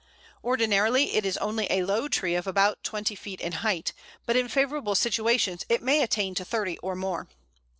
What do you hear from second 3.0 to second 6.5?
feet in height, but in favourable situations it may attain to